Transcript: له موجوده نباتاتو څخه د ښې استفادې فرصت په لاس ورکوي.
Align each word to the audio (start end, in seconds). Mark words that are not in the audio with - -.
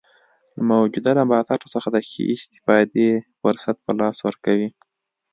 له 0.55 0.61
موجوده 0.71 1.11
نباتاتو 1.19 1.71
څخه 1.73 1.87
د 1.91 1.97
ښې 2.09 2.23
استفادې 2.35 3.09
فرصت 3.41 3.77
په 3.85 3.91
لاس 3.99 4.17
ورکوي. 4.27 4.69